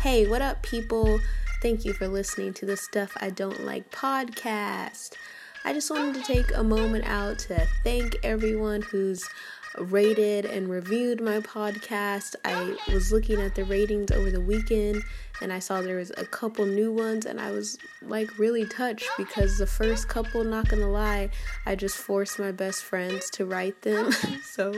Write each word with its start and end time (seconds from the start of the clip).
Hey, 0.00 0.26
what 0.26 0.40
up, 0.40 0.62
people? 0.62 1.20
Thank 1.60 1.84
you 1.84 1.92
for 1.92 2.08
listening 2.08 2.54
to 2.54 2.64
the 2.64 2.78
Stuff 2.78 3.12
I 3.20 3.28
Don't 3.28 3.66
Like 3.66 3.90
podcast. 3.90 5.10
I 5.62 5.74
just 5.74 5.90
wanted 5.90 6.14
to 6.14 6.22
take 6.22 6.56
a 6.56 6.64
moment 6.64 7.04
out 7.04 7.40
to 7.40 7.68
thank 7.84 8.16
everyone 8.22 8.80
who's 8.80 9.28
rated 9.76 10.46
and 10.46 10.70
reviewed 10.70 11.20
my 11.20 11.40
podcast. 11.40 12.34
I 12.46 12.78
was 12.90 13.12
looking 13.12 13.42
at 13.42 13.54
the 13.54 13.64
ratings 13.64 14.10
over 14.10 14.30
the 14.30 14.40
weekend 14.40 15.02
and 15.40 15.52
I 15.52 15.58
saw 15.58 15.80
there 15.80 15.96
was 15.96 16.12
a 16.16 16.24
couple 16.24 16.66
new 16.66 16.92
ones 16.92 17.26
and 17.26 17.40
I 17.40 17.50
was 17.50 17.78
like 18.02 18.38
really 18.38 18.64
touched 18.66 19.08
because 19.16 19.58
the 19.58 19.66
first 19.66 20.08
couple, 20.08 20.44
not 20.44 20.68
gonna 20.68 20.90
lie, 20.90 21.30
I 21.66 21.74
just 21.74 21.96
forced 21.96 22.38
my 22.38 22.52
best 22.52 22.84
friends 22.84 23.30
to 23.30 23.46
write 23.46 23.82
them. 23.82 24.12
so 24.44 24.74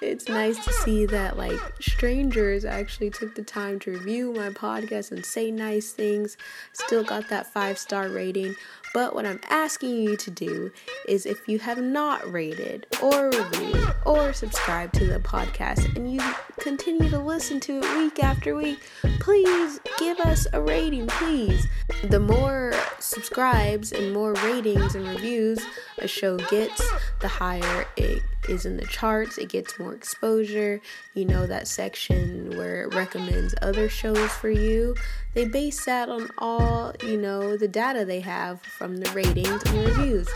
it's 0.00 0.28
nice 0.28 0.62
to 0.64 0.72
see 0.72 1.06
that 1.06 1.36
like 1.36 1.60
strangers 1.80 2.64
actually 2.64 3.10
took 3.10 3.34
the 3.34 3.42
time 3.42 3.78
to 3.80 3.92
review 3.92 4.32
my 4.32 4.50
podcast 4.50 5.12
and 5.12 5.24
say 5.24 5.50
nice 5.50 5.92
things. 5.92 6.36
Still 6.72 7.04
got 7.04 7.28
that 7.28 7.52
five 7.52 7.78
star 7.78 8.08
rating. 8.08 8.54
But 8.94 9.14
what 9.14 9.24
I'm 9.24 9.40
asking 9.48 10.02
you 10.02 10.16
to 10.18 10.30
do 10.30 10.70
is 11.08 11.24
if 11.24 11.48
you 11.48 11.58
have 11.60 11.80
not 11.80 12.30
rated 12.30 12.86
or 13.02 13.30
reviewed 13.30 13.94
or 14.04 14.34
subscribed 14.34 14.94
to 14.94 15.06
the 15.06 15.18
podcast 15.18 15.96
and 15.96 16.12
you 16.12 16.20
continue 16.58 17.08
to 17.08 17.18
listen 17.18 17.58
to 17.60 17.78
it 17.78 17.96
week 17.96 18.22
after 18.22 18.54
week, 18.54 18.80
please 19.18 19.80
give 20.02 20.18
us 20.20 20.46
a 20.52 20.60
rating, 20.60 21.06
please. 21.06 21.66
The 22.04 22.18
more 22.18 22.72
subscribes 22.98 23.92
and 23.92 24.12
more 24.12 24.32
ratings 24.34 24.94
and 24.94 25.06
reviews 25.06 25.60
a 25.98 26.08
show 26.08 26.38
gets, 26.38 26.82
the 27.20 27.28
higher 27.28 27.86
it 27.96 28.20
is 28.48 28.66
in 28.66 28.76
the 28.76 28.86
charts, 28.86 29.38
it 29.38 29.48
gets 29.48 29.78
more 29.78 29.94
exposure. 29.94 30.80
You 31.14 31.26
know, 31.26 31.46
that 31.46 31.68
section 31.68 32.56
where 32.56 32.82
it 32.82 32.94
recommends 32.94 33.54
other 33.62 33.88
shows 33.88 34.30
for 34.32 34.50
you. 34.50 34.96
They 35.34 35.44
base 35.44 35.84
that 35.84 36.08
on 36.08 36.28
all, 36.38 36.94
you 37.04 37.16
know, 37.16 37.56
the 37.56 37.68
data 37.68 38.04
they 38.04 38.20
have 38.20 38.60
from 38.62 38.96
the 38.96 39.10
ratings 39.12 39.62
and 39.66 39.86
reviews. 39.86 40.28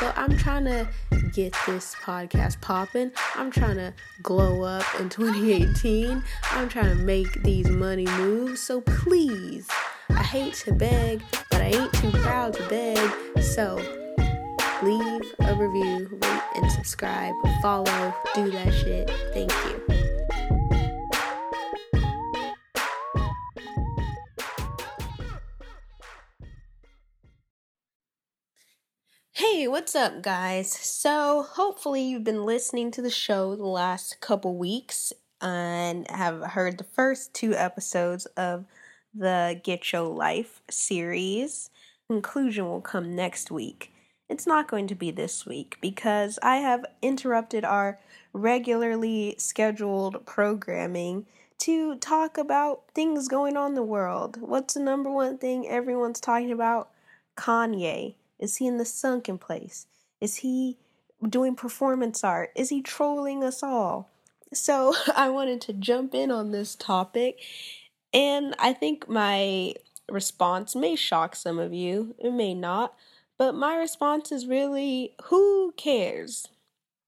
So 0.00 0.12
I'm 0.16 0.36
trying 0.36 0.64
to 0.64 0.88
get 1.32 1.54
this 1.66 1.94
podcast 1.94 2.60
popping. 2.60 3.12
I'm 3.36 3.50
trying 3.50 3.76
to 3.76 3.94
glow 4.22 4.62
up 4.62 4.84
in 4.98 5.08
2018. 5.10 6.22
I'm 6.50 6.68
trying 6.68 6.96
to 6.96 7.02
make 7.02 7.42
these 7.42 7.68
money 7.68 8.06
moves. 8.06 8.60
So 8.60 8.80
please, 8.80 9.68
I 10.10 10.22
hate 10.22 10.54
to 10.64 10.72
beg, 10.72 11.22
but 11.50 11.60
I 11.60 11.66
ain't 11.66 11.92
too 11.92 12.10
proud 12.10 12.54
to 12.54 12.68
beg. 12.68 13.42
So 13.42 13.76
leave 14.82 15.22
a 15.40 15.54
review, 15.54 16.08
rate, 16.10 16.42
and 16.56 16.70
subscribe. 16.72 17.34
Follow, 17.62 18.14
do 18.34 18.50
that 18.50 18.72
shit. 18.74 19.10
Thank 19.32 19.52
you. 19.64 20.03
Hey, 29.36 29.66
what's 29.66 29.96
up, 29.96 30.22
guys? 30.22 30.70
So, 30.70 31.42
hopefully, 31.42 32.02
you've 32.02 32.22
been 32.22 32.46
listening 32.46 32.92
to 32.92 33.02
the 33.02 33.10
show 33.10 33.56
the 33.56 33.66
last 33.66 34.20
couple 34.20 34.56
weeks 34.56 35.12
and 35.40 36.08
have 36.08 36.52
heard 36.52 36.78
the 36.78 36.84
first 36.84 37.34
two 37.34 37.52
episodes 37.52 38.26
of 38.36 38.64
the 39.12 39.60
Get 39.64 39.92
Your 39.92 40.02
Life 40.02 40.62
series. 40.70 41.68
Conclusion 42.08 42.66
will 42.66 42.80
come 42.80 43.16
next 43.16 43.50
week. 43.50 43.92
It's 44.28 44.46
not 44.46 44.68
going 44.68 44.86
to 44.86 44.94
be 44.94 45.10
this 45.10 45.44
week 45.44 45.78
because 45.80 46.38
I 46.40 46.58
have 46.58 46.86
interrupted 47.02 47.64
our 47.64 47.98
regularly 48.32 49.34
scheduled 49.38 50.24
programming 50.26 51.26
to 51.58 51.96
talk 51.96 52.38
about 52.38 52.84
things 52.94 53.26
going 53.26 53.56
on 53.56 53.72
in 53.72 53.74
the 53.74 53.82
world. 53.82 54.40
What's 54.40 54.74
the 54.74 54.80
number 54.80 55.10
one 55.10 55.38
thing 55.38 55.66
everyone's 55.66 56.20
talking 56.20 56.52
about? 56.52 56.90
Kanye. 57.36 58.14
Is 58.38 58.56
he 58.56 58.66
in 58.66 58.78
the 58.78 58.84
sunken 58.84 59.38
place? 59.38 59.86
Is 60.20 60.36
he 60.36 60.78
doing 61.28 61.54
performance 61.54 62.24
art? 62.24 62.50
Is 62.54 62.70
he 62.70 62.82
trolling 62.82 63.42
us 63.42 63.62
all? 63.62 64.10
So 64.52 64.94
I 65.16 65.28
wanted 65.30 65.60
to 65.62 65.72
jump 65.72 66.14
in 66.14 66.30
on 66.30 66.50
this 66.50 66.74
topic, 66.74 67.40
and 68.12 68.54
I 68.58 68.72
think 68.72 69.08
my 69.08 69.74
response 70.10 70.76
may 70.76 70.96
shock 70.96 71.34
some 71.34 71.58
of 71.58 71.72
you, 71.72 72.14
it 72.18 72.32
may 72.32 72.54
not, 72.54 72.94
but 73.38 73.54
my 73.54 73.76
response 73.76 74.30
is 74.30 74.46
really 74.46 75.14
who 75.24 75.72
cares? 75.76 76.46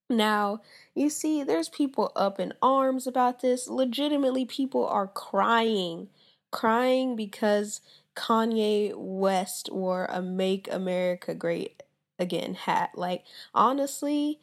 Now, 0.08 0.60
you 0.94 1.10
see, 1.10 1.42
there's 1.42 1.68
people 1.68 2.12
up 2.14 2.38
in 2.38 2.52
arms 2.62 3.06
about 3.06 3.40
this. 3.40 3.68
Legitimately, 3.68 4.44
people 4.44 4.86
are 4.86 5.08
crying, 5.08 6.08
crying 6.52 7.16
because 7.16 7.80
Kanye 8.16 8.92
West 8.96 9.70
wore 9.72 10.06
a 10.06 10.22
Make 10.22 10.72
America 10.72 11.34
Great 11.34 11.82
Again 12.18 12.54
hat. 12.54 12.90
Like, 12.94 13.24
honestly, 13.54 14.40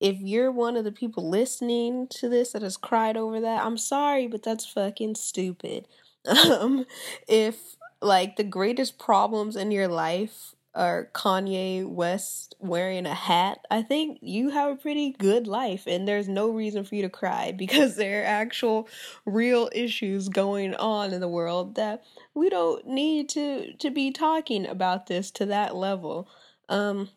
if 0.00 0.18
you're 0.20 0.50
one 0.50 0.76
of 0.76 0.84
the 0.84 0.92
people 0.92 1.28
listening 1.28 2.08
to 2.08 2.28
this 2.28 2.52
that 2.52 2.62
has 2.62 2.76
cried 2.76 3.16
over 3.16 3.40
that, 3.40 3.64
I'm 3.64 3.78
sorry, 3.78 4.26
but 4.26 4.42
that's 4.42 4.66
fucking 4.66 5.16
stupid. 5.16 5.88
Um, 6.24 6.86
if 7.26 7.76
like 8.00 8.36
the 8.36 8.44
greatest 8.44 8.96
problems 8.98 9.56
in 9.56 9.72
your 9.72 9.88
life 9.88 10.54
are 10.74 11.10
Kanye 11.14 11.86
West 11.86 12.54
wearing 12.58 13.06
a 13.06 13.14
hat, 13.14 13.66
I 13.70 13.82
think 13.82 14.18
you 14.22 14.50
have 14.50 14.72
a 14.72 14.76
pretty 14.76 15.12
good 15.12 15.46
life 15.46 15.86
and 15.86 16.06
there's 16.06 16.28
no 16.28 16.50
reason 16.50 16.84
for 16.84 16.94
you 16.94 17.02
to 17.02 17.10
cry 17.10 17.52
because 17.56 17.96
there 17.96 18.22
are 18.22 18.26
actual 18.26 18.88
real 19.24 19.68
issues 19.74 20.28
going 20.28 20.74
on 20.74 21.12
in 21.12 21.20
the 21.20 21.28
world 21.28 21.74
that 21.74 22.02
we 22.34 22.48
don't 22.48 22.86
need 22.86 23.28
to 23.30 23.74
to 23.74 23.90
be 23.90 24.10
talking 24.10 24.66
about 24.66 25.06
this 25.06 25.30
to 25.32 25.46
that 25.46 25.76
level. 25.76 26.28
Um 26.68 27.10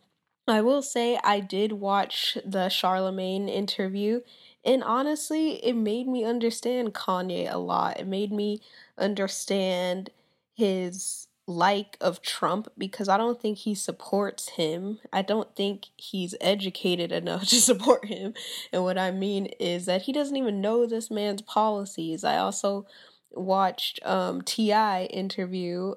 I 0.47 0.61
will 0.61 0.83
say 0.83 1.17
I 1.23 1.39
did 1.39 1.71
watch 1.71 2.37
the 2.45 2.69
Charlemagne 2.69 3.49
interview 3.49 4.21
and 4.63 4.83
honestly, 4.83 5.63
it 5.63 5.75
made 5.75 6.07
me 6.07 6.25
understand 6.25 6.95
Kanye 6.95 7.51
a 7.51 7.57
lot. 7.59 7.99
It 7.99 8.07
made 8.07 8.31
me 8.31 8.61
understand 8.97 10.09
his 10.55 11.24
like 11.47 11.95
of 12.01 12.21
Trump 12.21 12.67
because 12.77 13.07
I 13.07 13.17
don't 13.17 13.39
think 13.39 13.59
he 13.59 13.75
supports 13.75 14.49
him. 14.49 14.99
I 15.13 15.21
don't 15.21 15.55
think 15.55 15.85
he's 15.95 16.35
educated 16.41 17.11
enough 17.11 17.47
to 17.49 17.61
support 17.61 18.05
him. 18.05 18.33
And 18.73 18.83
what 18.83 18.97
I 18.97 19.11
mean 19.11 19.47
is 19.59 19.85
that 19.85 20.03
he 20.03 20.13
doesn't 20.13 20.35
even 20.35 20.61
know 20.61 20.85
this 20.85 21.11
man's 21.11 21.41
policies. 21.41 22.23
I 22.23 22.37
also 22.37 22.85
watched 23.31 23.99
um 24.05 24.41
TI 24.41 25.05
interview 25.11 25.93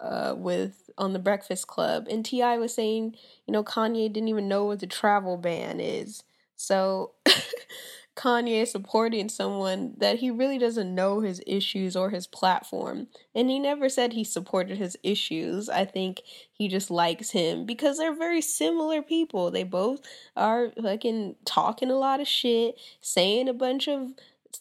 uh 0.00 0.34
with 0.36 0.90
on 0.98 1.14
the 1.14 1.18
Breakfast 1.18 1.66
Club 1.66 2.06
and 2.10 2.24
TI 2.24 2.58
was 2.58 2.74
saying, 2.74 3.16
you 3.46 3.52
know, 3.52 3.64
Kanye 3.64 4.12
didn't 4.12 4.28
even 4.28 4.48
know 4.48 4.64
what 4.66 4.80
the 4.80 4.86
travel 4.86 5.36
ban 5.36 5.80
is. 5.80 6.22
So 6.56 7.12
Kanye 8.14 8.66
supporting 8.66 9.28
someone 9.28 9.94
that 9.96 10.18
he 10.18 10.30
really 10.30 10.58
doesn't 10.58 10.94
know 10.94 11.20
his 11.20 11.42
issues 11.46 11.96
or 11.96 12.10
his 12.10 12.26
platform. 12.26 13.06
And 13.34 13.48
he 13.48 13.58
never 13.58 13.88
said 13.88 14.12
he 14.12 14.24
supported 14.24 14.76
his 14.76 14.98
issues. 15.02 15.68
I 15.70 15.86
think 15.86 16.20
he 16.52 16.68
just 16.68 16.90
likes 16.90 17.30
him 17.30 17.64
because 17.64 17.96
they're 17.96 18.14
very 18.14 18.42
similar 18.42 19.00
people. 19.00 19.50
They 19.50 19.64
both 19.64 20.00
are 20.36 20.72
fucking 20.80 21.36
talking 21.46 21.90
a 21.90 21.96
lot 21.96 22.20
of 22.20 22.28
shit, 22.28 22.78
saying 23.00 23.48
a 23.48 23.54
bunch 23.54 23.88
of 23.88 24.10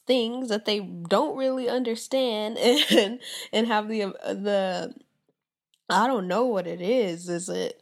things 0.08 0.48
that 0.48 0.64
they 0.64 0.80
don't 0.80 1.36
really 1.36 1.68
understand 1.68 2.58
and 2.92 3.20
and 3.52 3.68
have 3.68 3.90
the 3.90 4.14
the 4.24 4.94
I 5.90 6.08
don't 6.08 6.30
know 6.30 6.46
what 6.46 6.68
it 6.68 6.80
is. 6.80 7.28
Is 7.28 7.50
it 7.50 7.82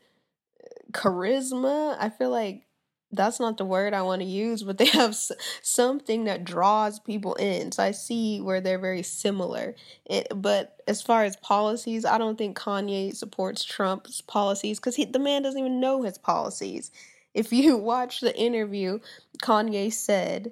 charisma? 0.91 1.95
I 1.99 2.09
feel 2.09 2.31
like 2.31 2.63
that's 3.11 3.39
not 3.39 3.57
the 3.57 3.65
word 3.65 3.93
I 3.93 4.03
want 4.03 4.21
to 4.21 4.27
use, 4.27 4.63
but 4.63 4.77
they 4.77 4.85
have 4.93 5.17
something 5.61 6.25
that 6.25 6.43
draws 6.43 6.99
people 6.99 7.33
in. 7.35 7.71
So 7.71 7.83
I 7.83 7.91
see 7.91 8.41
where 8.41 8.61
they're 8.61 8.79
very 8.79 9.03
similar. 9.03 9.75
It, 10.05 10.27
but 10.35 10.77
as 10.87 11.01
far 11.01 11.23
as 11.23 11.35
policies, 11.37 12.05
I 12.05 12.17
don't 12.17 12.37
think 12.37 12.57
Kanye 12.57 13.15
supports 13.15 13.63
Trump's 13.63 14.21
policies 14.21 14.79
because 14.79 14.95
the 14.95 15.19
man 15.19 15.43
doesn't 15.43 15.59
even 15.59 15.79
know 15.79 16.03
his 16.03 16.17
policies. 16.17 16.91
If 17.33 17.51
you 17.51 17.77
watch 17.77 18.21
the 18.21 18.37
interview, 18.37 18.99
Kanye 19.41 19.91
said 19.91 20.51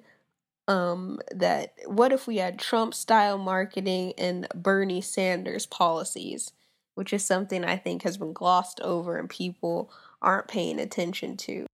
um, 0.68 1.20
that 1.34 1.74
what 1.86 2.12
if 2.12 2.28
we 2.28 2.38
had 2.38 2.60
Trump 2.60 2.94
style 2.94 3.38
marketing 3.38 4.14
and 4.18 4.48
Bernie 4.54 5.02
Sanders 5.02 5.66
policies, 5.66 6.52
which 6.96 7.14
is 7.14 7.24
something 7.24 7.64
I 7.64 7.78
think 7.78 8.04
has 8.04 8.18
been 8.18 8.34
glossed 8.34 8.82
over 8.82 9.18
and 9.18 9.30
people 9.30 9.92
aren't 10.22 10.48
paying 10.48 10.80
attention 10.80 11.38
to. 11.38 11.68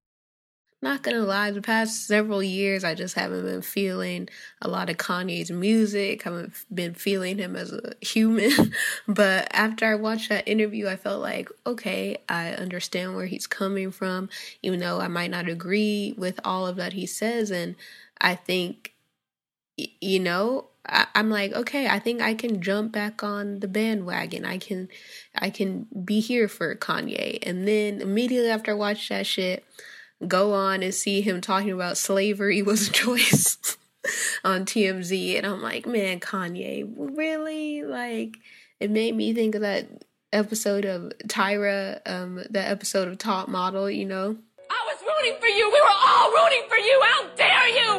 Not 0.83 1.05
gonna 1.05 1.21
lie, 1.21 1.53
the 1.53 1.63
past 1.63 2.09
several 2.09 2.43
years, 2.43 2.83
I 2.83 2.97
just 2.97 3.15
haven't 3.15 3.45
been 3.45 3.63
feeling 3.63 4.29
a 4.61 4.69
lot 4.69 4.91
of 4.91 4.97
Kanye's 4.97 5.51
music. 5.51 6.27
I 6.27 6.31
haven't 6.31 6.55
been 6.75 6.95
feeling 6.95 7.39
him 7.39 7.55
as 7.55 7.73
a 7.73 7.95
human. 8.01 8.75
but 9.09 9.47
after 9.53 9.87
I 9.87 9.95
watched 9.95 10.29
that 10.31 10.49
interview, 10.49 10.89
I 10.89 10.97
felt 10.97 11.23
like, 11.23 11.49
okay, 11.65 12.17
I 12.29 12.51
understand 12.55 13.15
where 13.15 13.27
he's 13.27 13.47
coming 13.47 13.93
from, 13.93 14.29
even 14.63 14.81
though 14.81 15.01
I 15.01 15.07
might 15.07 15.31
not 15.31 15.49
agree 15.49 16.15
with 16.19 16.41
all 16.45 16.67
of 16.67 16.75
that 16.77 16.95
he 16.95 17.07
says. 17.07 17.53
And 17.53 17.77
I 18.21 18.35
think 18.35 18.93
you 20.01 20.21
know, 20.21 20.67
I, 20.87 21.07
I'm 21.15 21.31
like, 21.31 21.53
okay, 21.53 21.89
I 21.89 21.99
think 21.99 22.21
I 22.21 22.35
can 22.35 22.61
jump 22.61 22.93
back 22.93 23.23
on 23.23 23.61
the 23.61 23.69
bandwagon. 23.69 24.45
I 24.45 24.59
can, 24.59 24.89
I 25.35 25.51
can 25.51 25.87
be 26.05 26.21
here 26.21 26.49
for 26.49 26.75
Kanye. 26.75 27.39
And 27.43 27.67
then 27.67 28.01
immediately 28.01 28.51
after 28.51 28.73
I 28.73 28.75
watch 28.75 29.09
that 29.09 29.27
shit, 29.27 29.65
go 30.29 30.53
on 30.53 30.83
and 30.83 30.95
see 30.95 31.21
him 31.21 31.41
talking 31.41 31.71
about 31.71 31.97
slavery 31.97 32.63
was 32.63 32.89
a 32.89 32.93
choice 32.93 33.59
on 34.45 34.65
TMZ, 34.65 35.37
and 35.37 35.47
I'm 35.47 35.63
like, 35.63 35.87
man, 35.87 36.21
Kanye, 36.21 36.91
really? 36.97 37.83
Like, 37.83 38.39
it 38.81 38.91
made 38.91 39.15
me 39.15 39.33
think 39.33 39.55
of 39.55 39.61
that 39.61 39.87
episode 40.33 40.85
of 40.85 41.13
Tyra, 41.27 42.01
um, 42.07 42.43
that 42.51 42.71
episode 42.71 43.09
of 43.09 43.19
Top 43.19 43.49
Model, 43.49 43.91
you 43.91 44.07
know? 44.07 44.37
I 44.71 44.85
was 44.87 45.03
rooting 45.03 45.39
for 45.39 45.47
you. 45.47 45.71
We 45.71 45.81
were 45.81 45.87
all 45.89 46.31
rooting 46.33 46.65
for 46.69 46.77
you. 46.77 47.01
How 47.05 47.29
dare 47.37 47.69
you? 47.69 47.92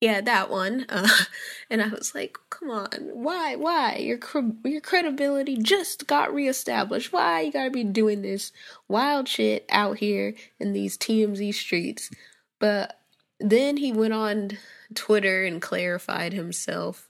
Yeah, 0.00 0.20
that 0.20 0.50
one. 0.50 0.84
Uh, 0.88 1.08
and 1.70 1.82
I 1.82 1.88
was 1.88 2.14
like, 2.14 2.36
come 2.50 2.70
on, 2.70 2.88
why, 3.12 3.56
why? 3.56 3.96
Your 3.96 4.18
your 4.64 4.80
credibility 4.80 5.56
just 5.56 6.06
got 6.06 6.34
reestablished. 6.34 7.12
Why 7.12 7.42
you 7.42 7.52
gotta 7.52 7.70
be 7.70 7.84
doing 7.84 8.22
this 8.22 8.52
wild 8.88 9.28
shit 9.28 9.64
out 9.70 9.98
here 9.98 10.34
in 10.58 10.72
these 10.72 10.98
TMZ 10.98 11.54
streets? 11.54 12.10
But 12.58 13.00
then 13.40 13.78
he 13.78 13.92
went 13.92 14.14
on 14.14 14.58
Twitter 14.94 15.44
and 15.44 15.60
clarified 15.60 16.32
himself. 16.32 17.08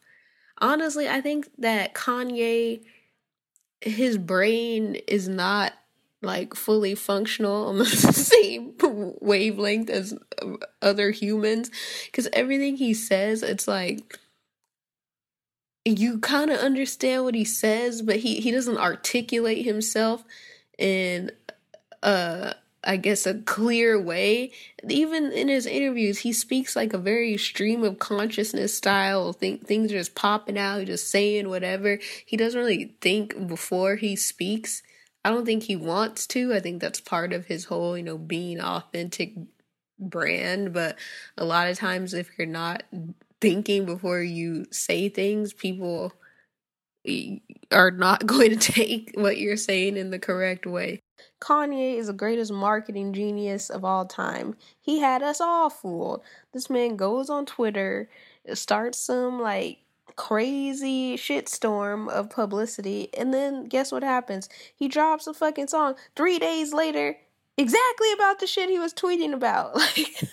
Honestly, 0.58 1.08
I 1.08 1.20
think 1.20 1.48
that 1.58 1.94
Kanye, 1.94 2.82
his 3.80 4.16
brain 4.16 4.96
is 5.06 5.28
not 5.28 5.72
like 6.22 6.54
fully 6.54 6.94
functional 6.94 7.68
on 7.68 7.78
the 7.78 7.86
same 7.86 8.72
wavelength 9.20 9.90
as 9.90 10.16
other 10.82 11.10
humans 11.10 11.70
because 12.06 12.28
everything 12.32 12.76
he 12.76 12.94
says 12.94 13.42
it's 13.42 13.68
like 13.68 14.18
you 15.84 16.18
kind 16.18 16.50
of 16.50 16.58
understand 16.58 17.24
what 17.24 17.34
he 17.34 17.44
says 17.44 18.02
but 18.02 18.16
he 18.16 18.40
he 18.40 18.50
doesn't 18.50 18.78
articulate 18.78 19.64
himself 19.64 20.24
in 20.78 21.30
uh 22.02 22.52
I 22.86 22.96
guess 22.96 23.26
a 23.26 23.34
clear 23.34 24.00
way. 24.00 24.52
Even 24.88 25.32
in 25.32 25.48
his 25.48 25.66
interviews, 25.66 26.18
he 26.18 26.32
speaks 26.32 26.76
like 26.76 26.92
a 26.92 26.98
very 26.98 27.36
stream 27.36 27.82
of 27.82 27.98
consciousness 27.98 28.76
style. 28.76 29.32
Think 29.32 29.66
things 29.66 29.92
are 29.92 29.98
just 29.98 30.14
popping 30.14 30.56
out, 30.56 30.86
just 30.86 31.10
saying 31.10 31.48
whatever. 31.48 31.98
He 32.24 32.36
doesn't 32.36 32.58
really 32.58 32.94
think 33.00 33.48
before 33.48 33.96
he 33.96 34.14
speaks. 34.14 34.82
I 35.26 35.30
don't 35.30 35.44
think 35.44 35.64
he 35.64 35.74
wants 35.74 36.24
to. 36.28 36.54
I 36.54 36.60
think 36.60 36.80
that's 36.80 37.00
part 37.00 37.32
of 37.32 37.46
his 37.46 37.64
whole, 37.64 37.98
you 37.98 38.04
know, 38.04 38.16
being 38.16 38.60
authentic 38.60 39.34
brand. 39.98 40.72
But 40.72 41.00
a 41.36 41.44
lot 41.44 41.66
of 41.68 41.76
times, 41.76 42.14
if 42.14 42.30
you're 42.38 42.46
not 42.46 42.84
thinking 43.40 43.86
before 43.86 44.20
you 44.22 44.66
say 44.70 45.08
things, 45.08 45.52
people 45.52 46.12
are 47.72 47.90
not 47.90 48.24
going 48.26 48.56
to 48.56 48.72
take 48.72 49.14
what 49.16 49.38
you're 49.38 49.56
saying 49.56 49.96
in 49.96 50.12
the 50.12 50.20
correct 50.20 50.64
way. 50.64 51.00
Kanye 51.40 51.96
is 51.96 52.06
the 52.06 52.12
greatest 52.12 52.52
marketing 52.52 53.12
genius 53.12 53.68
of 53.68 53.84
all 53.84 54.06
time. 54.06 54.54
He 54.80 55.00
had 55.00 55.24
us 55.24 55.40
all 55.40 55.70
fooled. 55.70 56.22
This 56.52 56.70
man 56.70 56.94
goes 56.94 57.28
on 57.30 57.46
Twitter, 57.46 58.08
starts 58.54 58.98
some 58.98 59.42
like 59.42 59.78
crazy 60.16 61.16
shitstorm 61.16 62.08
of 62.08 62.30
publicity. 62.30 63.10
And 63.16 63.32
then 63.32 63.66
guess 63.66 63.92
what 63.92 64.02
happens? 64.02 64.48
He 64.74 64.88
drops 64.88 65.26
a 65.26 65.34
fucking 65.34 65.68
song 65.68 65.94
three 66.16 66.38
days 66.38 66.72
later, 66.72 67.16
exactly 67.56 68.12
about 68.12 68.40
the 68.40 68.46
shit 68.46 68.70
he 68.70 68.78
was 68.78 68.94
tweeting 68.94 69.32
about. 69.32 69.74
Like 69.96 70.24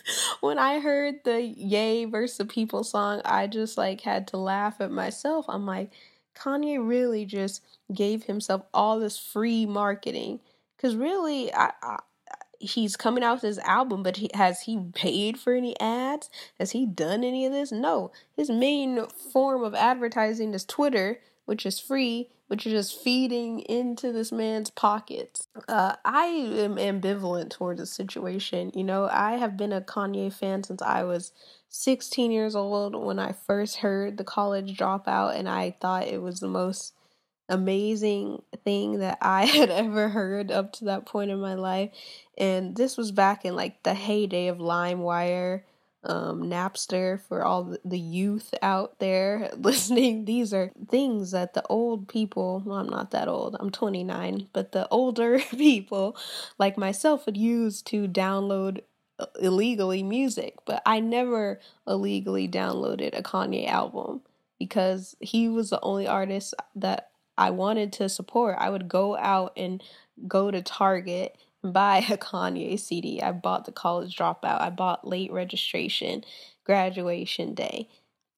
when 0.42 0.58
I 0.60 0.80
heard 0.80 1.24
the 1.24 1.42
Ye 1.42 2.06
versus 2.06 2.38
the 2.38 2.46
People 2.46 2.84
song, 2.84 3.22
I 3.26 3.48
just 3.48 3.78
like 3.78 4.02
had 4.02 4.28
to 4.30 4.38
laugh 4.38 4.82
at 4.82 4.92
myself. 4.92 5.46
I'm 5.48 5.66
like, 5.66 5.92
Kanye 6.36 6.86
really 6.86 7.26
just 7.26 7.62
gave 7.94 8.24
himself 8.24 8.64
all 8.74 9.00
this 9.00 9.18
free 9.18 9.66
marketing. 9.66 10.40
Cause 10.82 10.96
really, 10.96 11.54
I, 11.54 11.72
I 11.82 12.00
he's 12.64 12.96
coming 12.96 13.24
out 13.24 13.36
with 13.36 13.44
his 13.44 13.60
album, 13.60 14.04
but 14.04 14.18
he, 14.18 14.30
has 14.34 14.62
he 14.62 14.80
paid 14.94 15.38
for 15.40 15.54
any 15.54 15.80
ads? 15.80 16.30
Has 16.60 16.72
he 16.72 16.86
done 16.86 17.24
any 17.24 17.46
of 17.46 17.52
this? 17.52 17.72
No. 17.72 18.12
His 18.36 18.50
main 18.50 19.06
form 19.08 19.64
of 19.64 19.76
advertising 19.76 20.54
is 20.54 20.66
Twitter, 20.66 21.20
which 21.46 21.66
is 21.66 21.80
free, 21.80 22.30
which 22.48 22.66
is 22.66 22.74
just 22.74 23.02
feeding 23.02 23.60
into 23.62 24.12
this 24.12 24.32
man's 24.32 24.70
pockets. 24.70 25.48
Uh, 25.68 25.96
I 26.06 26.26
am 26.26 26.76
ambivalent 26.76 27.50
towards 27.50 27.80
the 27.80 27.86
situation. 27.86 28.72
You 28.74 28.84
know, 28.84 29.10
I 29.12 29.34
have 29.34 29.58
been 29.58 29.74
a 29.74 29.82
Kanye 29.82 30.32
fan 30.32 30.64
since 30.64 30.82
I 30.82 31.04
was 31.04 31.32
16 31.70 32.32
years 32.32 32.56
old 32.56 32.96
when 32.96 33.20
I 33.20 33.32
first 33.32 33.78
heard 33.78 34.18
the 34.18 34.24
college 34.24 34.78
dropout, 34.78 35.36
and 35.36 35.50
I 35.50 35.76
thought 35.82 36.08
it 36.08 36.22
was 36.22 36.40
the 36.40 36.48
most 36.48 36.94
amazing 37.50 38.42
thing 38.64 39.00
that 39.00 39.18
I 39.22 39.46
had 39.46 39.70
ever 39.70 40.10
heard 40.10 40.52
up 40.52 40.74
to 40.74 40.86
that 40.86 41.06
point 41.06 41.32
in 41.32 41.40
my 41.40 41.56
life. 41.56 41.92
And 42.38 42.76
this 42.76 42.98
was 42.98 43.12
back 43.12 43.46
in 43.46 43.56
like 43.56 43.84
the 43.84 43.94
heyday 43.94 44.48
of 44.48 44.58
LimeWire, 44.58 45.64
um, 46.06 46.44
Napster 46.44 47.22
for 47.28 47.44
all 47.46 47.78
the 47.86 48.00
youth 48.00 48.54
out 48.62 49.00
there 49.00 49.52
listening. 49.58 50.26
These 50.26 50.54
are 50.54 50.72
things 50.90 51.32
that 51.32 51.54
the 51.54 51.66
old 51.70 52.08
people, 52.08 52.64
well, 52.66 52.78
I'm 52.78 52.90
not 52.90 53.12
that 53.12 53.28
old, 53.28 53.56
I'm 53.60 53.70
29, 53.72 54.50
but 54.54 54.72
the 54.72 54.88
older 54.90 55.40
people 55.52 56.18
like 56.58 56.78
myself 56.78 57.26
would 57.26 57.38
use 57.38 57.82
to 57.84 58.08
download 58.08 58.82
uh, 59.20 59.28
illegally 59.40 60.04
music. 60.04 60.56
But 60.66 60.82
I 60.86 61.00
never 61.00 61.60
illegally 61.88 62.48
downloaded 62.48 63.18
a 63.18 63.22
Kanye 63.22 63.68
album 63.68 64.22
because 64.60 65.16
he 65.20 65.48
was 65.50 65.70
the 65.70 65.82
only 65.82 66.08
artist 66.08 66.54
that 66.76 67.12
I 67.38 67.50
wanted 67.50 67.94
to 67.94 68.10
support, 68.10 68.56
I 68.60 68.70
would 68.70 68.88
go 68.88 69.18
out 69.18 69.54
and 69.58 69.82
go 70.28 70.52
to 70.52 70.62
Target 70.62 71.36
and 71.64 71.74
buy 71.74 71.98
a 72.10 72.18
Kanye 72.18 72.80
CD. 72.80 73.22
I 73.22 73.32
bought 73.32 73.66
the 73.66 73.72
college 73.72 74.16
dropout. 74.16 74.62
I 74.62 74.70
bought 74.70 75.08
late 75.08 75.32
registration, 75.32 76.24
graduation 76.64 77.54
day, 77.54 77.90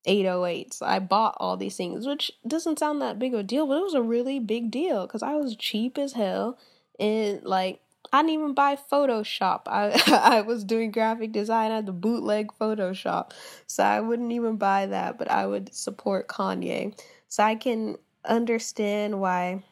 808s. 0.07 0.81
I 0.81 0.99
bought 0.99 1.35
all 1.39 1.57
these 1.57 1.75
things, 1.75 2.07
which 2.07 2.31
doesn't 2.47 2.79
sound 2.79 3.01
that 3.01 3.19
big 3.19 3.33
of 3.33 3.41
a 3.41 3.43
deal, 3.43 3.67
but 3.67 3.77
it 3.77 3.83
was 3.83 3.93
a 3.93 4.01
really 4.01 4.39
big 4.39 4.71
deal 4.71 5.05
because 5.05 5.23
I 5.23 5.35
was 5.35 5.55
cheap 5.55 5.97
as 5.97 6.13
hell. 6.13 6.57
And 6.99 7.43
like, 7.43 7.81
I 8.13 8.21
didn't 8.21 8.33
even 8.33 8.53
buy 8.53 8.77
Photoshop. 8.77 9.63
I 9.67 10.01
I 10.37 10.41
was 10.41 10.63
doing 10.63 10.91
graphic 10.91 11.31
design 11.31 11.71
at 11.71 11.85
the 11.85 11.91
bootleg 11.91 12.51
Photoshop. 12.59 13.31
So 13.67 13.83
I 13.83 13.99
wouldn't 13.99 14.31
even 14.31 14.57
buy 14.57 14.85
that, 14.85 15.17
but 15.17 15.29
I 15.29 15.45
would 15.45 15.73
support 15.73 16.27
Kanye. 16.27 16.97
So 17.27 17.43
I 17.43 17.55
can 17.55 17.97
understand 18.27 19.19
why 19.19 19.63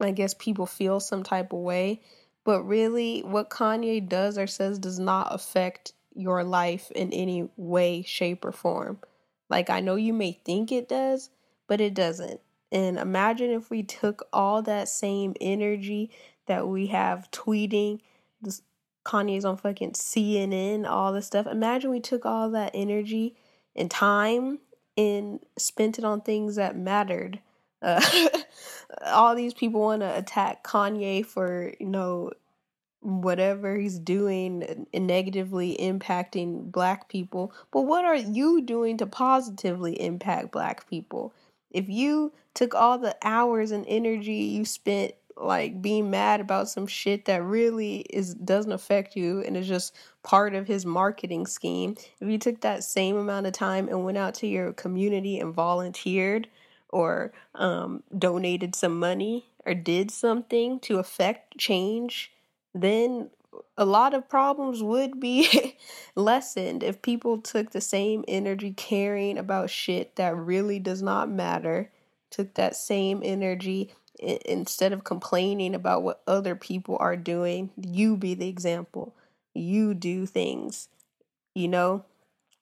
I 0.00 0.10
guess 0.10 0.34
people 0.34 0.66
feel 0.66 1.00
some 1.00 1.22
type 1.22 1.52
of 1.52 1.60
way, 1.60 2.02
but 2.44 2.62
really 2.62 3.20
what 3.20 3.50
Kanye 3.50 4.06
does 4.06 4.38
or 4.38 4.46
says 4.46 4.78
does 4.78 4.98
not 4.98 5.34
affect 5.34 5.92
your 6.14 6.44
life 6.44 6.90
in 6.92 7.12
any 7.12 7.48
way, 7.56 8.02
shape, 8.02 8.44
or 8.44 8.52
form. 8.52 8.98
Like, 9.48 9.70
I 9.70 9.80
know 9.80 9.96
you 9.96 10.12
may 10.12 10.32
think 10.44 10.72
it 10.72 10.88
does, 10.88 11.30
but 11.66 11.80
it 11.80 11.94
doesn't. 11.94 12.40
And 12.72 12.98
imagine 12.98 13.50
if 13.50 13.70
we 13.70 13.82
took 13.82 14.26
all 14.32 14.62
that 14.62 14.88
same 14.88 15.34
energy 15.40 16.10
that 16.46 16.66
we 16.68 16.88
have 16.88 17.30
tweeting, 17.30 18.00
this 18.40 18.62
Kanye's 19.04 19.44
on 19.44 19.56
fucking 19.56 19.92
CNN, 19.92 20.86
all 20.88 21.12
this 21.12 21.26
stuff. 21.26 21.46
Imagine 21.46 21.90
we 21.90 22.00
took 22.00 22.26
all 22.26 22.50
that 22.50 22.72
energy 22.74 23.36
and 23.76 23.90
time 23.90 24.58
and 24.96 25.40
spent 25.56 25.98
it 25.98 26.04
on 26.04 26.20
things 26.20 26.56
that 26.56 26.76
mattered 26.76 27.40
uh, 27.82 28.00
all 29.06 29.34
these 29.34 29.54
people 29.54 29.80
want 29.80 30.02
to 30.02 30.16
attack 30.18 30.64
Kanye 30.64 31.24
for, 31.24 31.72
you 31.78 31.86
know, 31.86 32.30
whatever 33.00 33.76
he's 33.76 33.98
doing 33.98 34.86
and 34.92 35.06
negatively 35.06 35.76
impacting 35.78 36.72
black 36.72 37.08
people. 37.08 37.52
But 37.70 37.82
what 37.82 38.04
are 38.04 38.16
you 38.16 38.62
doing 38.62 38.96
to 38.98 39.06
positively 39.06 40.00
impact 40.00 40.50
black 40.50 40.88
people? 40.88 41.32
If 41.70 41.88
you 41.88 42.32
took 42.54 42.74
all 42.74 42.98
the 42.98 43.16
hours 43.22 43.70
and 43.70 43.84
energy 43.86 44.34
you 44.34 44.64
spent 44.64 45.12
like 45.36 45.82
being 45.82 46.10
mad 46.10 46.40
about 46.40 46.68
some 46.68 46.86
shit 46.86 47.26
that 47.26 47.44
really 47.44 47.98
is 47.98 48.34
doesn't 48.34 48.72
affect 48.72 49.14
you 49.14 49.42
and 49.42 49.56
is 49.56 49.68
just 49.68 49.94
part 50.22 50.54
of 50.54 50.66
his 50.66 50.86
marketing 50.86 51.46
scheme, 51.46 51.94
if 52.20 52.28
you 52.28 52.38
took 52.38 52.62
that 52.62 52.82
same 52.82 53.16
amount 53.16 53.46
of 53.46 53.52
time 53.52 53.88
and 53.88 54.04
went 54.04 54.18
out 54.18 54.34
to 54.34 54.46
your 54.46 54.72
community 54.72 55.38
and 55.38 55.54
volunteered 55.54 56.48
or 56.96 57.30
um, 57.54 58.02
donated 58.18 58.74
some 58.74 58.98
money 58.98 59.44
or 59.66 59.74
did 59.74 60.10
something 60.10 60.80
to 60.80 60.98
affect 60.98 61.58
change, 61.58 62.32
then 62.74 63.28
a 63.76 63.84
lot 63.84 64.14
of 64.14 64.30
problems 64.30 64.82
would 64.82 65.20
be 65.20 65.76
lessened 66.14 66.82
if 66.82 67.02
people 67.02 67.38
took 67.38 67.70
the 67.70 67.82
same 67.82 68.24
energy 68.26 68.72
caring 68.72 69.36
about 69.36 69.68
shit 69.68 70.16
that 70.16 70.34
really 70.34 70.78
does 70.78 71.02
not 71.02 71.30
matter, 71.30 71.90
took 72.30 72.54
that 72.54 72.74
same 72.74 73.20
energy 73.22 73.92
instead 74.18 74.94
of 74.94 75.04
complaining 75.04 75.74
about 75.74 76.02
what 76.02 76.22
other 76.26 76.56
people 76.56 76.96
are 76.98 77.16
doing, 77.16 77.68
you 77.76 78.16
be 78.16 78.32
the 78.32 78.48
example. 78.48 79.14
You 79.54 79.92
do 79.92 80.24
things, 80.24 80.88
you 81.54 81.68
know? 81.68 82.06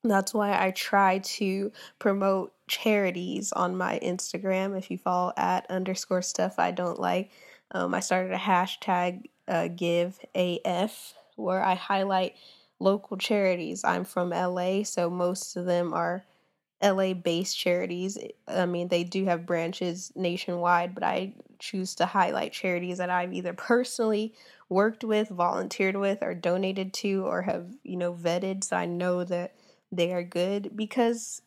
That's 0.03 0.35
why 0.35 0.61
I 0.61 0.73
try 0.73 1.19
to 1.19 1.71
promote 2.01 2.54
charities 2.67 3.53
on 3.53 3.77
my 3.77 3.99
Instagram. 4.03 4.77
If 4.77 4.91
you 4.91 4.99
follow 4.99 5.33
at 5.37 5.71
underscore 5.71 6.23
stuff 6.23 6.59
I 6.59 6.71
don't 6.71 6.99
like, 6.99 7.31
um, 7.71 7.95
I 7.95 8.01
started 8.01 8.33
a 8.33 8.39
hashtag 8.39 9.25
uh, 9.49 9.69
give 9.69 10.19
AF 10.35 11.15
where 11.37 11.63
I 11.63 11.75
highlight 11.75 12.35
local 12.79 13.17
charities. 13.17 13.85
I'm 13.85 14.05
from 14.05 14.31
LA, 14.31 14.83
so 14.85 15.11
most 15.11 15.57
of 15.57 15.67
them 15.67 15.93
are 15.93 16.25
LA 16.83 17.15
based 17.15 17.59
charities. 17.59 18.19
I 18.47 18.67
mean, 18.67 18.89
they 18.89 19.05
do 19.05 19.25
have 19.25 19.47
branches 19.47 20.13
nationwide, 20.15 20.95
but 20.95 21.03
I 21.03 21.35
choose 21.59 21.95
to 21.97 22.07
highlight 22.07 22.53
charities 22.53 22.99
that 22.99 23.11
I've 23.11 23.33
either 23.33 23.55
personally 23.55 24.35
worked 24.69 25.05
with, 25.05 25.29
volunteered 25.29 25.97
with, 25.97 26.23
or 26.23 26.35
donated 26.35 26.93
to, 26.95 27.25
or 27.27 27.43
have, 27.43 27.67
you 27.83 27.97
know, 27.97 28.13
vetted. 28.13 28.65
So 28.65 28.77
I 28.77 28.87
know 28.87 29.25
that 29.25 29.55
they 29.91 30.13
are 30.13 30.23
good 30.23 30.77
because 30.77 31.41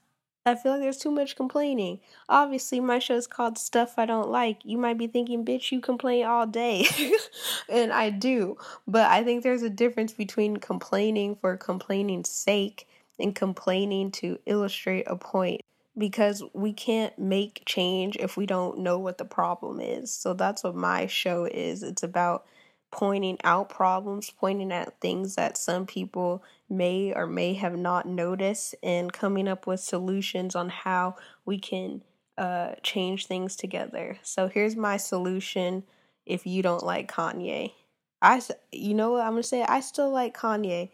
I 0.48 0.56
feel 0.56 0.74
like 0.74 0.82
there's 0.82 0.98
too 0.98 1.12
much 1.12 1.36
complaining. 1.36 2.00
Obviously, 2.30 2.80
my 2.80 3.00
show 3.00 3.16
is 3.16 3.28
called 3.28 3.58
Stuff 3.58 3.96
I 3.98 4.06
Don't 4.06 4.30
Like. 4.30 4.60
You 4.64 4.78
might 4.78 4.98
be 4.98 5.08
thinking, 5.08 5.44
bitch, 5.44 5.72
you 5.72 5.82
complain 5.82 6.26
all 6.26 6.48
day. 6.48 6.86
and 7.70 7.92
I 7.92 8.10
do. 8.10 8.58
But 8.88 9.12
I 9.12 9.24
think 9.24 9.44
there's 9.44 9.64
a 9.64 9.70
difference 9.70 10.14
between 10.14 10.58
complaining 10.58 11.36
for 11.36 11.58
complaining's 11.58 12.30
sake 12.30 12.88
and 13.20 13.36
complaining 13.36 14.12
to 14.12 14.40
illustrate 14.46 15.04
a 15.08 15.18
point 15.18 15.62
because 15.98 16.44
we 16.54 16.72
can't 16.72 17.18
make 17.20 17.64
change 17.66 18.16
if 18.18 18.38
we 18.38 18.46
don't 18.46 18.80
know 18.80 19.00
what 19.00 19.18
the 19.18 19.26
problem 19.26 19.82
is. 19.82 20.12
So 20.12 20.34
that's 20.34 20.64
what 20.64 20.76
my 20.76 21.08
show 21.08 21.46
is. 21.46 21.84
It's 21.84 22.04
about 22.04 22.46
pointing 22.92 23.38
out 23.44 23.70
problems, 23.70 24.30
pointing 24.30 24.72
at 24.72 25.00
things 25.00 25.36
that 25.36 25.58
some 25.58 25.86
people 25.86 26.44
may 26.70 27.14
or 27.14 27.28
may 27.28 27.54
have 27.54 27.78
not 27.78 28.08
noticed, 28.08 28.76
and 28.82 29.14
coming 29.14 29.48
up 29.48 29.68
with 29.68 29.80
solutions 29.80 30.56
on 30.56 30.70
how 30.70 31.16
we 31.46 31.58
can 31.58 32.04
uh, 32.38 32.74
change 32.84 33.26
things 33.26 33.56
together. 33.56 34.18
So 34.22 34.48
here's 34.48 34.76
my 34.76 34.98
solution 34.98 35.84
if 36.26 36.46
you 36.46 36.62
don't 36.62 36.84
like 36.84 37.12
Kanye. 37.12 37.74
I, 38.22 38.42
you 38.72 38.94
know 38.94 39.12
what 39.12 39.22
I'm 39.22 39.32
gonna 39.34 39.44
say? 39.44 39.64
I 39.64 39.80
still 39.80 40.12
like 40.12 40.38
Kanye. 40.38 40.90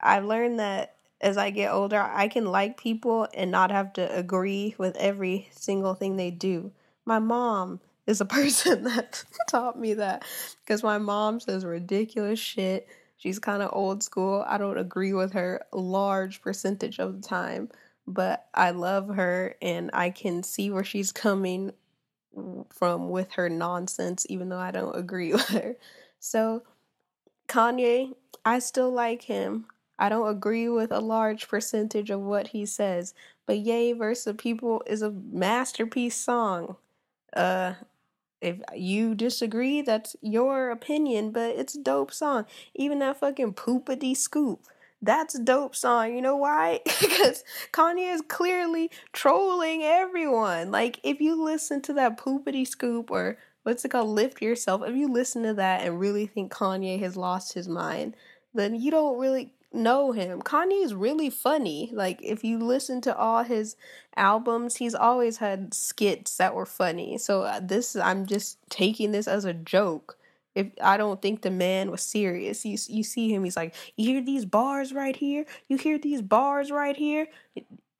I've 0.00 0.24
learned 0.24 0.60
that 0.60 0.96
as 1.20 1.36
I 1.36 1.50
get 1.50 1.72
older, 1.72 2.00
I 2.00 2.28
can 2.28 2.46
like 2.46 2.76
people 2.76 3.26
and 3.34 3.50
not 3.50 3.70
have 3.70 3.92
to 3.94 4.16
agree 4.16 4.74
with 4.78 4.96
every 4.96 5.48
single 5.50 5.94
thing 5.94 6.16
they 6.16 6.30
do. 6.30 6.70
My 7.04 7.18
mom 7.18 7.80
is 8.08 8.20
a 8.20 8.24
person 8.24 8.84
that 8.84 9.24
taught 9.48 9.78
me 9.78 9.94
that 9.94 10.24
because 10.64 10.82
my 10.82 10.98
mom 10.98 11.38
says 11.38 11.64
ridiculous 11.64 12.40
shit. 12.40 12.88
She's 13.18 13.38
kind 13.38 13.62
of 13.62 13.70
old 13.72 14.02
school. 14.02 14.44
I 14.48 14.58
don't 14.58 14.78
agree 14.78 15.12
with 15.12 15.32
her 15.34 15.62
a 15.72 15.76
large 15.76 16.40
percentage 16.40 16.98
of 16.98 17.20
the 17.20 17.28
time, 17.28 17.68
but 18.06 18.46
I 18.54 18.70
love 18.70 19.08
her 19.14 19.54
and 19.60 19.90
I 19.92 20.10
can 20.10 20.42
see 20.42 20.70
where 20.70 20.84
she's 20.84 21.12
coming 21.12 21.72
from 22.70 23.10
with 23.10 23.32
her 23.32 23.48
nonsense, 23.48 24.24
even 24.28 24.48
though 24.48 24.58
I 24.58 24.70
don't 24.70 24.96
agree 24.96 25.32
with 25.32 25.48
her. 25.48 25.76
So, 26.18 26.62
Kanye, 27.48 28.14
I 28.44 28.60
still 28.60 28.90
like 28.90 29.22
him. 29.22 29.66
I 29.98 30.08
don't 30.08 30.28
agree 30.28 30.68
with 30.68 30.92
a 30.92 31.00
large 31.00 31.48
percentage 31.48 32.08
of 32.10 32.20
what 32.20 32.48
he 32.48 32.64
says, 32.64 33.14
but 33.46 33.58
Ye 33.58 33.92
versus 33.92 34.36
People 34.38 34.82
is 34.86 35.02
a 35.02 35.10
masterpiece 35.10 36.14
song. 36.14 36.76
Uh, 37.34 37.74
if 38.40 38.60
you 38.74 39.14
disagree, 39.14 39.82
that's 39.82 40.16
your 40.20 40.70
opinion, 40.70 41.30
but 41.30 41.56
it's 41.56 41.74
a 41.74 41.82
dope 41.82 42.12
song. 42.12 42.46
Even 42.74 42.98
that 43.00 43.20
fucking 43.20 43.54
poopity 43.54 44.16
scoop. 44.16 44.60
That's 45.00 45.34
a 45.34 45.42
dope 45.42 45.76
song. 45.76 46.14
You 46.14 46.22
know 46.22 46.36
why? 46.36 46.80
because 47.00 47.44
Kanye 47.72 48.12
is 48.12 48.22
clearly 48.26 48.90
trolling 49.12 49.82
everyone. 49.82 50.70
Like, 50.70 51.00
if 51.02 51.20
you 51.20 51.42
listen 51.42 51.80
to 51.82 51.92
that 51.94 52.18
poopity 52.18 52.66
scoop 52.66 53.10
or 53.10 53.38
what's 53.62 53.84
it 53.84 53.90
called, 53.90 54.08
lift 54.08 54.42
yourself, 54.42 54.82
if 54.84 54.96
you 54.96 55.08
listen 55.08 55.42
to 55.44 55.54
that 55.54 55.82
and 55.82 56.00
really 56.00 56.26
think 56.26 56.52
Kanye 56.52 56.98
has 57.00 57.16
lost 57.16 57.54
his 57.54 57.68
mind, 57.68 58.16
then 58.54 58.74
you 58.74 58.90
don't 58.90 59.18
really 59.18 59.52
know 59.72 60.12
him. 60.12 60.42
Kanye 60.42 60.84
is 60.84 60.94
really 60.94 61.30
funny. 61.30 61.90
Like 61.92 62.20
if 62.22 62.44
you 62.44 62.58
listen 62.58 63.00
to 63.02 63.16
all 63.16 63.44
his 63.44 63.76
albums, 64.16 64.76
he's 64.76 64.94
always 64.94 65.38
had 65.38 65.74
skits 65.74 66.36
that 66.38 66.54
were 66.54 66.66
funny. 66.66 67.18
So 67.18 67.42
uh, 67.42 67.60
this 67.60 67.96
I'm 67.96 68.26
just 68.26 68.58
taking 68.70 69.12
this 69.12 69.28
as 69.28 69.44
a 69.44 69.54
joke. 69.54 70.16
If 70.54 70.68
I 70.82 70.96
don't 70.96 71.22
think 71.22 71.42
the 71.42 71.50
man 71.50 71.90
was 71.90 72.02
serious, 72.02 72.64
you 72.64 72.78
you 72.88 73.02
see 73.02 73.32
him, 73.32 73.44
he's 73.44 73.56
like, 73.56 73.74
you 73.96 74.06
hear 74.06 74.22
these 74.22 74.44
bars 74.44 74.92
right 74.92 75.14
here, 75.14 75.44
you 75.68 75.76
hear 75.76 75.98
these 75.98 76.22
bars 76.22 76.70
right 76.70 76.96
here, 76.96 77.28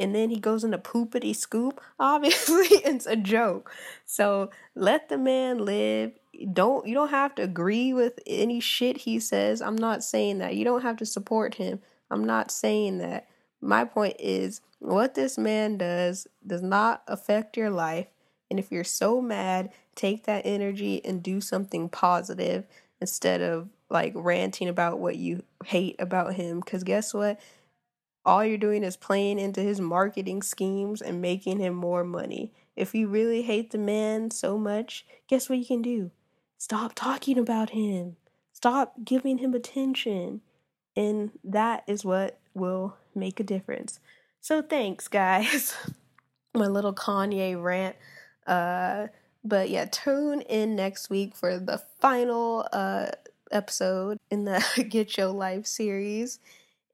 and 0.01 0.15
then 0.15 0.31
he 0.31 0.41
goes 0.41 0.65
into 0.65 0.79
poopity 0.79 1.37
scoop. 1.37 1.81
Obviously, 2.01 2.67
it's 2.85 3.07
a 3.07 3.17
joke. 3.17 3.71
So 4.07 4.51
let 4.75 5.09
the 5.09 5.19
man 5.19 5.65
live 5.65 6.13
don't 6.53 6.87
you 6.87 6.95
don't 6.95 7.11
have 7.11 7.35
to 7.37 7.43
agree 7.43 7.93
with 7.93 8.21
any 8.27 8.61
shit 8.61 8.99
he 8.99 9.19
says. 9.19 9.61
I'm 9.61 9.77
not 9.77 10.05
saying 10.05 10.39
that. 10.39 10.55
You 10.55 10.65
don't 10.65 10.83
have 10.83 10.97
to 10.99 11.07
support 11.07 11.55
him. 11.55 11.81
I'm 12.11 12.25
not 12.25 12.51
saying 12.51 12.99
that. 12.99 13.29
My 13.61 13.85
point 13.85 14.17
is 14.19 14.61
what 14.79 15.15
this 15.15 15.37
man 15.37 15.79
does 15.79 16.27
does 16.47 16.63
not 16.63 17.03
affect 17.09 17.57
your 17.57 17.71
life. 17.71 18.07
And 18.51 18.59
if 18.59 18.71
you're 18.71 18.85
so 18.85 19.21
mad, 19.21 19.73
take 19.95 20.25
that 20.25 20.47
energy 20.47 21.05
and 21.05 21.23
do 21.23 21.41
something 21.41 21.89
positive 21.89 22.67
instead 23.01 23.41
of 23.43 23.69
like 23.91 24.13
ranting 24.15 24.69
about 24.69 24.99
what 24.99 25.17
you 25.17 25.43
hate 25.65 25.97
about 25.99 26.35
him. 26.35 26.61
Because 26.61 26.85
guess 26.85 27.13
what? 27.13 27.41
All 28.25 28.45
you're 28.45 28.59
doing 28.59 28.85
is 28.85 28.97
playing 28.97 29.39
into 29.39 29.61
his 29.61 29.81
marketing 29.81 30.43
schemes 30.43 31.01
and 31.01 31.21
making 31.21 31.61
him 31.61 31.75
more 31.75 32.05
money. 32.05 32.53
If 32.77 32.95
you 32.95 33.09
really 33.09 33.43
hate 33.43 33.71
the 33.71 33.79
man 33.79 34.31
so 34.31 34.59
much, 34.59 35.07
guess 35.29 35.49
what 35.49 35.59
you 35.59 35.67
can 35.67 35.83
do? 35.83 36.11
Stop 36.59 36.95
talking 36.95 37.39
about 37.39 37.71
him. 37.71 38.17
Stop 38.53 39.05
giving 39.05 39.39
him 39.39 39.55
attention. 39.55 40.41
And 40.97 41.31
that 41.45 41.85
is 41.87 42.05
what 42.05 42.41
will 42.53 42.97
make 43.15 43.39
a 43.39 43.45
difference. 43.45 44.01
So 44.41 44.61
thanks, 44.61 45.07
guys. 45.07 45.77
My 46.55 46.67
little 46.67 46.93
Kanye 46.93 47.61
rant. 47.63 47.95
Uh, 48.45 49.07
but 49.45 49.71
yeah, 49.71 49.85
tune 49.85 50.41
in 50.43 50.75
next 50.75 51.09
week 51.09 51.37
for 51.37 51.61
the 51.61 51.81
final 52.01 52.67
uh, 52.73 53.07
episode 53.53 54.19
in 54.31 54.45
the 54.45 54.65
Get 54.89 55.17
Your 55.17 55.29
Life 55.29 55.67
series. 55.67 56.41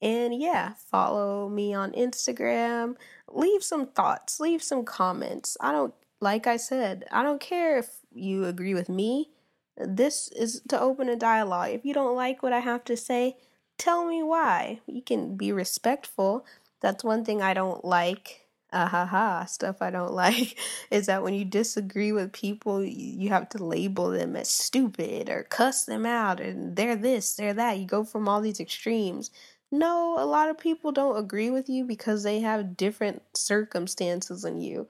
And 0.02 0.38
yeah, 0.38 0.74
follow 0.90 1.48
me 1.48 1.72
on 1.72 1.92
Instagram. 1.92 2.96
Leave 3.32 3.64
some 3.64 3.86
thoughts, 3.86 4.38
leave 4.38 4.62
some 4.62 4.84
comments. 4.84 5.56
I 5.60 5.72
don't, 5.72 5.94
like 6.20 6.46
I 6.46 6.58
said, 6.58 7.06
I 7.10 7.22
don't 7.22 7.40
care 7.40 7.78
if 7.78 7.88
you 8.12 8.44
agree 8.44 8.74
with 8.74 8.90
me 8.90 9.30
this 9.76 10.28
is 10.28 10.62
to 10.68 10.80
open 10.80 11.08
a 11.08 11.16
dialogue. 11.16 11.70
If 11.70 11.84
you 11.84 11.94
don't 11.94 12.16
like 12.16 12.42
what 12.42 12.52
I 12.52 12.60
have 12.60 12.84
to 12.84 12.96
say, 12.96 13.36
tell 13.78 14.06
me 14.06 14.22
why. 14.22 14.80
You 14.86 15.02
can 15.02 15.36
be 15.36 15.52
respectful. 15.52 16.46
That's 16.80 17.04
one 17.04 17.24
thing 17.24 17.42
I 17.42 17.54
don't 17.54 17.84
like. 17.84 18.42
Ah 18.72 18.88
ha 18.88 19.06
ha, 19.06 19.44
stuff 19.44 19.76
I 19.80 19.90
don't 19.90 20.12
like 20.24 20.58
is 20.90 21.06
that 21.06 21.22
when 21.22 21.34
you 21.34 21.44
disagree 21.44 22.12
with 22.12 22.32
people, 22.32 22.82
you 22.84 23.28
have 23.28 23.48
to 23.50 23.64
label 23.64 24.10
them 24.10 24.34
as 24.36 24.50
stupid 24.50 25.28
or 25.28 25.44
cuss 25.44 25.84
them 25.84 26.04
out 26.04 26.40
and 26.40 26.76
they're 26.76 26.96
this, 26.96 27.34
they're 27.34 27.54
that. 27.54 27.78
You 27.78 27.86
go 27.86 28.04
from 28.04 28.28
all 28.28 28.40
these 28.40 28.60
extremes. 28.60 29.30
No, 29.70 30.16
a 30.18 30.26
lot 30.26 30.50
of 30.50 30.58
people 30.58 30.92
don't 30.92 31.16
agree 31.16 31.50
with 31.50 31.68
you 31.68 31.84
because 31.84 32.22
they 32.22 32.40
have 32.40 32.76
different 32.76 33.22
circumstances 33.34 34.42
than 34.42 34.60
you 34.60 34.88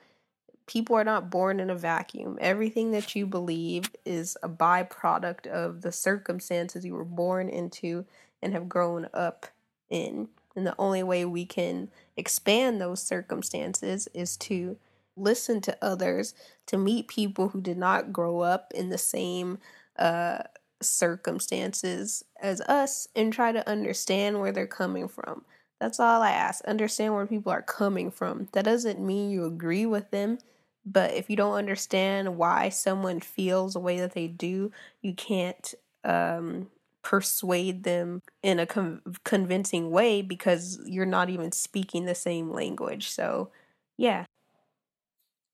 people 0.67 0.97
are 0.97 1.05
not 1.05 1.31
born 1.31 1.61
in 1.61 1.71
a 1.71 1.75
vacuum. 1.75 2.39
Everything 2.41 2.91
that 2.93 3.15
you 3.15 3.27
believe 3.27 3.91
is 4.05 4.37
a 4.43 4.49
byproduct 4.49 5.47
of 5.47 5.83
the 5.83 5.93
circumstances 5.93 6.85
you 6.85 6.95
were 6.95 7.05
born 7.05 7.49
into 7.49 8.05
and 8.43 8.53
have 8.53 8.69
grown 8.69 9.09
up 9.13 9.47
in. 9.91 10.29
And 10.57 10.67
the 10.67 10.75
only 10.79 11.03
way 11.03 11.25
we 11.25 11.45
can 11.45 11.91
expand 12.17 12.81
those 12.81 13.03
circumstances 13.03 14.09
is 14.15 14.37
to 14.39 14.77
listen 15.17 15.61
to 15.63 15.77
others, 15.83 16.35
to 16.67 16.79
meet 16.79 17.09
people 17.09 17.49
who 17.49 17.61
did 17.61 17.77
not 17.79 18.13
grow 18.13 18.41
up 18.41 18.73
in 18.75 18.89
the 18.89 18.99
same 18.99 19.59
uh, 19.99 20.39
circumstances 20.81 22.25
as 22.41 22.61
us, 22.63 23.09
and 23.15 23.33
try 23.33 23.53
to 23.53 23.69
understand 23.69 24.41
where 24.41 24.53
they're 24.53 24.67
coming 24.67 25.09
from. 25.09 25.45
That's 25.81 26.01
all 26.01 26.23
I 26.23 26.31
ask. 26.31 26.65
Understand 26.65 27.15
where 27.15 27.27
people 27.27 27.53
are 27.53 27.63
coming 27.63 28.11
from. 28.11 28.49
That 28.53 28.65
doesn't 28.65 29.01
mean 29.01 29.31
you 29.31 29.45
agree 29.45 29.87
with 29.87 30.11
them. 30.11 30.39
But 30.87 31.15
if 31.15 31.31
you 31.31 31.37
don't 31.37 31.55
understand 31.55 32.37
why 32.37 32.69
someone 32.69 33.21
feels 33.21 33.73
the 33.73 33.81
way 33.81 34.01
that 34.01 34.13
they 34.13 34.27
do, 34.27 34.71
you 35.01 35.15
can't 35.15 35.75
um, 36.05 36.69
persuade 37.03 37.85
them 37.85 38.23
in 38.43 38.59
a 38.59 38.67
convincing 39.25 39.91
way 39.91 40.23
because 40.23 40.79
you're 40.85 41.07
not 41.07 41.31
even 41.31 41.53
speaking 41.53 42.05
the 42.05 42.15
same 42.15 42.51
language. 42.51 43.11
So, 43.11 43.51
yeah. 43.97 44.27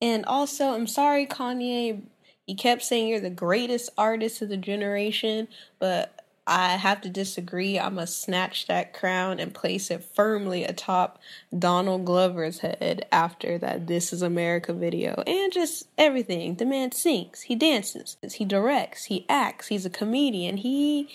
And 0.00 0.24
also, 0.26 0.74
I'm 0.74 0.86
sorry, 0.86 1.26
Kanye. 1.26 2.02
You 2.46 2.56
kept 2.56 2.82
saying 2.82 3.08
you're 3.08 3.20
the 3.20 3.30
greatest 3.30 3.90
artist 3.96 4.42
of 4.42 4.48
the 4.48 4.56
generation, 4.56 5.46
but 5.78 6.19
I 6.50 6.70
have 6.70 7.00
to 7.02 7.08
disagree. 7.08 7.78
I'm 7.78 7.94
going 7.94 8.08
to 8.08 8.12
snatch 8.12 8.66
that 8.66 8.92
crown 8.92 9.38
and 9.38 9.54
place 9.54 9.88
it 9.88 10.02
firmly 10.02 10.64
atop 10.64 11.20
Donald 11.56 12.04
Glover's 12.04 12.58
head 12.58 13.06
after 13.12 13.56
that 13.58 13.86
This 13.86 14.12
Is 14.12 14.20
America 14.20 14.72
video. 14.72 15.22
And 15.28 15.52
just 15.52 15.86
everything. 15.96 16.56
The 16.56 16.66
man 16.66 16.90
sings, 16.90 17.42
he 17.42 17.54
dances, 17.54 18.16
he 18.34 18.44
directs, 18.44 19.04
he 19.04 19.24
acts, 19.28 19.68
he's 19.68 19.86
a 19.86 19.90
comedian. 19.90 20.56
He 20.56 21.08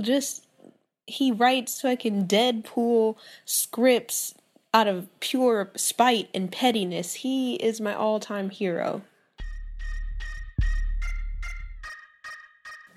just, 0.00 0.46
he 1.06 1.30
writes 1.30 1.82
fucking 1.82 2.26
Deadpool 2.26 3.16
scripts 3.44 4.34
out 4.72 4.88
of 4.88 5.06
pure 5.20 5.70
spite 5.76 6.30
and 6.32 6.50
pettiness. 6.50 7.12
He 7.12 7.56
is 7.56 7.78
my 7.78 7.94
all 7.94 8.20
time 8.20 8.48
hero. 8.48 9.02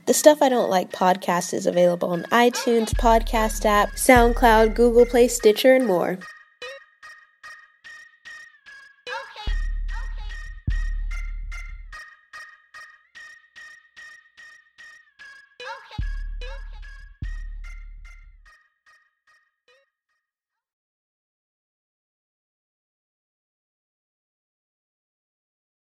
The 0.05 0.13
Stuff 0.13 0.43
I 0.43 0.50
Don't 0.50 0.69
Like 0.69 0.91
podcast 0.91 1.51
is 1.51 1.65
available 1.65 2.09
on 2.09 2.25
iTunes, 2.25 2.93
Podcast 2.93 3.65
app, 3.65 3.89
SoundCloud, 3.93 4.75
Google 4.75 5.03
Play, 5.03 5.27
Stitcher, 5.27 5.74
and 5.74 5.88
more. 5.88 6.19